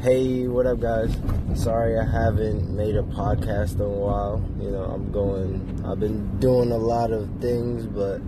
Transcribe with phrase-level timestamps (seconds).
[0.00, 1.12] Hey, what up, guys?
[1.56, 4.40] Sorry I haven't made a podcast in a while.
[4.60, 8.20] You know, I'm going, I've been doing a lot of things, but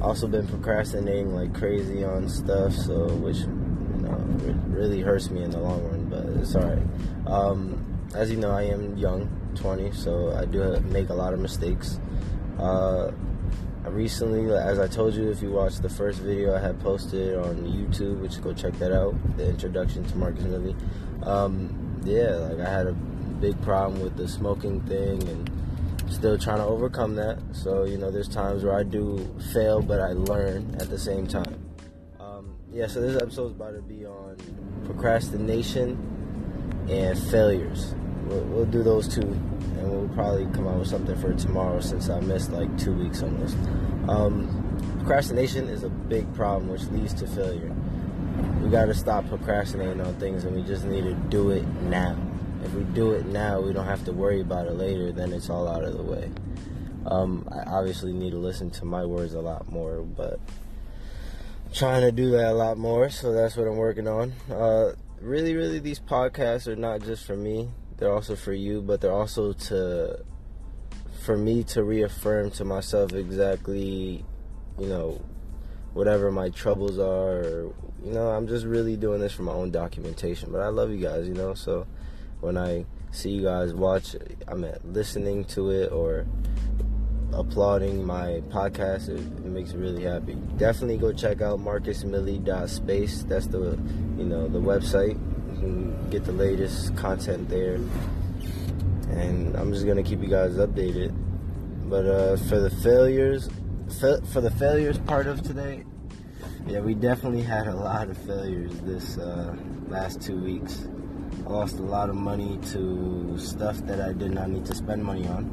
[0.00, 4.14] also been procrastinating like crazy on stuff, so which, you know,
[4.68, 6.86] really hurts me in the long run, but it's alright.
[7.26, 11.40] Um, as you know, I am young, 20, so I do make a lot of
[11.40, 11.98] mistakes.
[12.60, 13.10] Uh,
[13.86, 17.56] recently, as I told you, if you watched the first video I had posted on
[17.64, 20.76] YouTube, which go check that out, the introduction to Marcus Millie.
[21.22, 25.50] Um, yeah, like I had a big problem with the smoking thing and
[26.10, 27.38] still trying to overcome that.
[27.52, 31.26] So, you know, there's times where I do fail, but I learn at the same
[31.26, 31.64] time.
[32.18, 34.36] Um, yeah, so this episode is about to be on
[34.84, 37.94] procrastination and failures.
[38.26, 39.38] We'll, we'll do those two
[39.90, 43.54] we'll probably come out with something for tomorrow since I missed like two weeks this.
[44.08, 47.74] Um, procrastination is a big problem which leads to failure.
[48.62, 52.16] We got to stop procrastinating on things and we just need to do it now.
[52.64, 55.48] If we do it now, we don't have to worry about it later, then it's
[55.48, 56.30] all out of the way.
[57.06, 60.40] Um, I obviously need to listen to my words a lot more, but
[61.66, 64.32] I'm trying to do that a lot more, so that's what I'm working on.
[64.50, 69.00] Uh, really, really, these podcasts are not just for me they're also for you, but
[69.00, 70.24] they're also to
[71.24, 74.24] for me to reaffirm to myself exactly,
[74.78, 75.20] you know,
[75.92, 77.40] whatever my troubles are.
[77.40, 80.50] Or, you know, I'm just really doing this for my own documentation.
[80.52, 81.54] But I love you guys, you know.
[81.54, 81.86] So
[82.40, 84.14] when I see you guys watch,
[84.46, 86.24] I'm listening to it or
[87.32, 89.08] applauding my podcast.
[89.08, 90.34] It, it, makes me really happy.
[90.56, 93.24] Definitely go check out marcusmillie.space.
[93.24, 93.78] That's the
[94.16, 95.18] you know the website
[96.10, 97.74] get the latest content there.
[99.10, 101.14] And I'm just gonna keep you guys updated.
[101.88, 103.48] But uh, for the failures,
[104.32, 105.84] for the failures part of today,
[106.66, 109.56] yeah, we definitely had a lot of failures this uh,
[109.88, 110.86] last two weeks.
[111.46, 115.02] I lost a lot of money to stuff that I did not need to spend
[115.02, 115.44] money on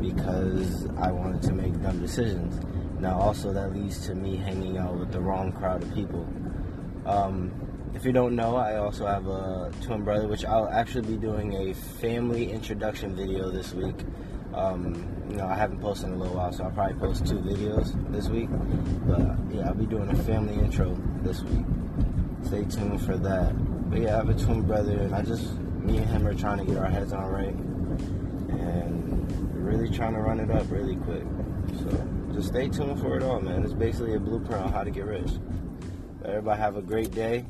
[0.00, 2.60] because I wanted to make dumb decisions.
[2.98, 6.26] Now, also, that leads to me hanging out with the wrong crowd of people.
[7.06, 7.52] Um,
[7.94, 11.54] if you don't know, I also have a twin brother, which I'll actually be doing
[11.54, 13.94] a family introduction video this week.
[14.52, 17.38] Um, you know, I haven't posted in a little while, so I'll probably post two
[17.38, 18.48] videos this week.
[19.06, 21.64] But yeah, I'll be doing a family intro this week.
[22.42, 23.52] Stay tuned for that.
[23.90, 26.58] But yeah, I have a twin brother, and I just, me and him are trying
[26.58, 27.54] to get our heads on right.
[28.60, 31.24] And we're really trying to run it up really quick.
[31.78, 33.62] So just stay tuned for it all, man.
[33.62, 35.30] It's basically a blueprint on how to get rich.
[36.24, 37.44] Everybody have a great day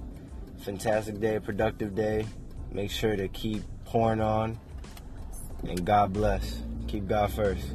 [0.64, 2.24] fantastic day, productive day.
[2.72, 4.58] Make sure to keep pouring on.
[5.62, 6.62] And God bless.
[6.88, 7.66] Keep God first.